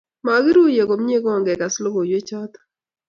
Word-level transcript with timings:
Mokiruiye 0.25 0.83
komie 0.89 1.17
kingekas 1.23 1.73
logoiwechoto 1.83 2.59